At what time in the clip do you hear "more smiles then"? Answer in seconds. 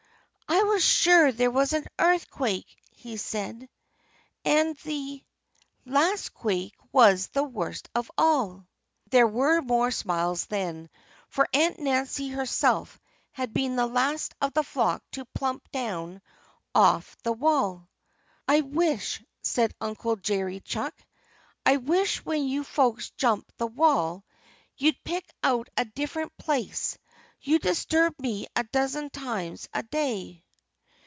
9.61-10.89